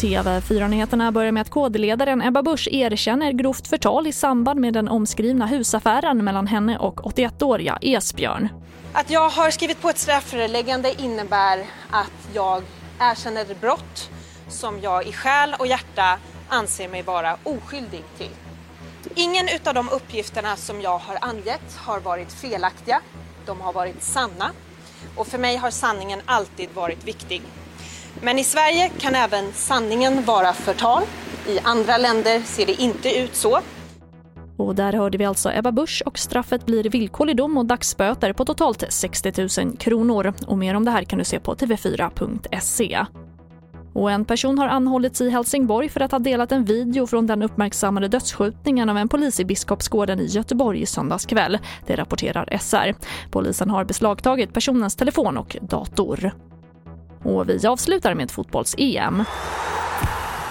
[0.00, 5.46] TV4-nyheterna börjar med att kodledaren Ebba Busch erkänner grovt förtal i samband med den omskrivna
[5.46, 8.48] husaffären mellan henne och 81-åriga Esbjörn.
[8.92, 12.62] Att jag har skrivit på ett strafföreläggande innebär att jag
[13.00, 14.10] erkänner ett brott
[14.48, 16.18] som jag i själ och hjärta
[16.48, 18.30] anser mig vara oskyldig till.
[19.14, 23.00] Ingen av de uppgifterna som jag har angett har varit felaktiga.
[23.46, 24.50] De har varit sanna.
[25.16, 27.42] Och för mig har sanningen alltid varit viktig.
[28.22, 31.02] Men i Sverige kan även sanningen vara förtal.
[31.48, 33.60] I andra länder ser det inte ut så.
[34.56, 38.44] Och där hörde vi alltså Ebba Busch och straffet blir villkorlig dom och dagsböter på
[38.44, 40.32] totalt 60 000 kronor.
[40.46, 43.06] Och mer om det här kan du se på tv4.se.
[43.94, 47.42] Och en person har anhållits i Helsingborg för att ha delat en video från den
[47.42, 51.58] uppmärksammade dödsskjutningen av en polis i Biskopsgården i Göteborg i söndags kväll.
[51.86, 52.94] Det rapporterar SR.
[53.30, 56.32] Polisen har beslagtagit personens telefon och dator.
[57.22, 59.24] Och vi avslutar med fotbolls-EM.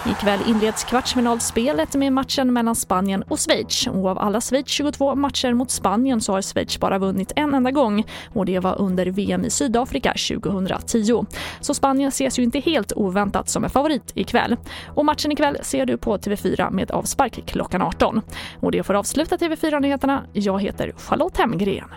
[0.05, 3.87] Ikväll inleds kvartsfinalspelet med matchen mellan Spanien och Schweiz.
[3.87, 7.71] Och av alla Schweiz 22 matcher mot Spanien så har Schweiz bara vunnit en enda
[7.71, 11.25] gång och det var under VM i Sydafrika 2010.
[11.59, 14.55] Så Spanien ses ju inte helt oväntat som en favorit ikväll.
[14.87, 18.21] Och matchen ikväll ser du på TV4 med avspark klockan 18.
[18.59, 20.23] Och det får avsluta TV4-nyheterna.
[20.33, 21.89] Jag heter Charlotte Hemgren.